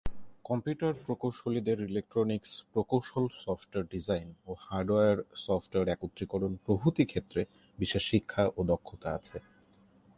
Computer 0.45 0.93
প্রকৌশলীদের 1.05 1.77
electronics 1.81 2.51
প্রকৌশল 2.73 3.25
software 3.41 3.85
design 3.91 4.27
ও 4.47 4.51
হার্ডওয়ার-সফটওয়ার 4.65 5.91
একত্রীকরণ 5.91 6.53
প্রভৃতি 6.65 7.03
ক্ষেত্রে 7.05 7.41
বিশেষ 7.79 8.03
শিক্ষা 8.05 8.43
ও 8.57 8.59
দক্ষতা 8.71 9.09
আছে। 9.17 9.37